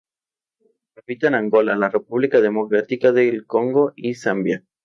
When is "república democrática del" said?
1.87-3.45